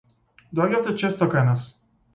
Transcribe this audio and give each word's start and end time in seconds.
Доаѓавте 0.59 0.95
често 1.05 1.31
кај 1.35 1.49
нас. 1.53 1.69